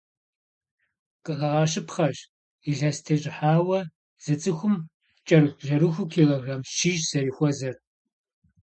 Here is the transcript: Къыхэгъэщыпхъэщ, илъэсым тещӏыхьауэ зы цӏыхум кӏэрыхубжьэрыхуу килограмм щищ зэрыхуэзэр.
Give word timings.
Къыхэгъэщыпхъэщ, 1.25 2.17
илъэсым 2.69 3.03
тещӏыхьауэ 3.05 3.79
зы 4.23 4.35
цӏыхум 4.41 4.75
кӏэрыхубжьэрыхуу 5.27 6.09
килограмм 6.13 6.67
щищ 6.75 7.01
зэрыхуэзэр. 7.09 7.75